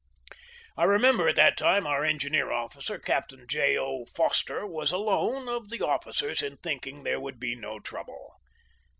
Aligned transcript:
I 0.77 0.85
remember 0.85 1.25
that 1.25 1.29
at 1.29 1.35
that 1.35 1.57
time 1.57 1.85
our 1.85 2.01
engi 2.01 2.31
neer 2.31 2.51
officer, 2.51 2.97
Captain 2.97 3.45
J. 3.47 3.77
O. 3.77 4.03
Foster, 4.05 4.65
was 4.65 4.91
alone, 4.91 5.47
of 5.47 5.69
the 5.69 5.85
officers, 5.85 6.41
in 6.41 6.57
thinking 6.57 7.03
there 7.03 7.19
would 7.19 7.39
be 7.39 7.53
no 7.55 7.79
trouble. 7.79 8.33